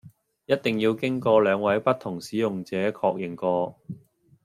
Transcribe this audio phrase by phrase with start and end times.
[0.47, 3.79] 一定要經過兩位不同使用者確認過